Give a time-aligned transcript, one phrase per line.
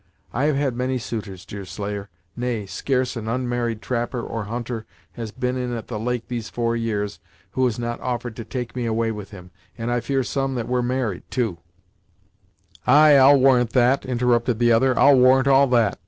[0.33, 5.55] I have had many suitors, Deerslayer nay, scarce an unmarried trapper or hunter has been
[5.57, 7.19] in at the Lake these four years,
[7.51, 10.67] who has not offered to take me away with him, and I fear some that
[10.67, 11.59] were married, too"
[12.87, 15.99] "Ay, I'll warrant that!" interrupted the other "I'll warrant all that!